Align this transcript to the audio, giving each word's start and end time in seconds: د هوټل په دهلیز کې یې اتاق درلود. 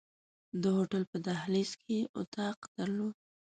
د 0.61 0.63
هوټل 0.77 1.03
په 1.11 1.17
دهلیز 1.25 1.71
کې 1.81 1.95
یې 2.01 2.09
اتاق 2.19 2.57
درلود. 2.77 3.15